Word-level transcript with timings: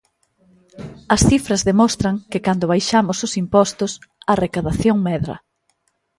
As 1.15 1.21
cifras 1.29 1.65
demostran 1.69 2.15
que 2.31 2.43
cando 2.45 2.69
baixamos 2.73 3.17
os 3.25 3.33
impostos, 3.43 3.91
a 4.31 4.33
recadación 4.43 4.97
medra. 5.07 5.35